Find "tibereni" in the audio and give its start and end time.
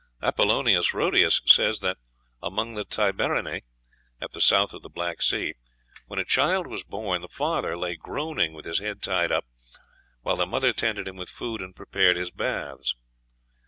2.83-3.61